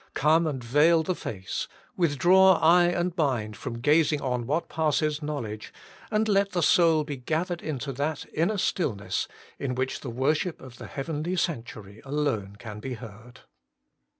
[0.15, 5.21] Come and veil the face: with draw eye and mind from gazing on what passes
[5.21, 5.71] knowledge,
[6.09, 9.27] and let the soul be gathered into that inner stillness,
[9.59, 13.41] in which the worship of the heavenly Sanctuary alone can be heard.